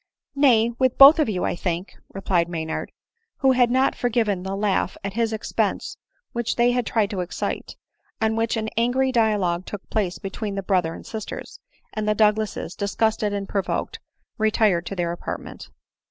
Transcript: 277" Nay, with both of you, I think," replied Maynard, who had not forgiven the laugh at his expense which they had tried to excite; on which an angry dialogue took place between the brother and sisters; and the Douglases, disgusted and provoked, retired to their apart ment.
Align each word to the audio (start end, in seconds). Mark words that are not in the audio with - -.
277" 0.33 0.41
Nay, 0.67 0.75
with 0.79 0.97
both 0.97 1.19
of 1.19 1.29
you, 1.29 1.43
I 1.45 1.55
think," 1.55 1.95
replied 2.11 2.49
Maynard, 2.49 2.91
who 3.37 3.51
had 3.51 3.69
not 3.69 3.93
forgiven 3.93 4.41
the 4.41 4.55
laugh 4.55 4.97
at 5.03 5.13
his 5.13 5.31
expense 5.31 5.95
which 6.31 6.55
they 6.55 6.71
had 6.71 6.87
tried 6.87 7.11
to 7.11 7.19
excite; 7.19 7.75
on 8.19 8.35
which 8.35 8.57
an 8.57 8.69
angry 8.77 9.11
dialogue 9.11 9.67
took 9.67 9.87
place 9.91 10.17
between 10.17 10.55
the 10.55 10.63
brother 10.63 10.95
and 10.95 11.05
sisters; 11.05 11.59
and 11.93 12.07
the 12.09 12.15
Douglases, 12.15 12.73
disgusted 12.73 13.31
and 13.31 13.47
provoked, 13.47 13.99
retired 14.39 14.87
to 14.87 14.95
their 14.95 15.11
apart 15.11 15.39
ment. 15.41 15.69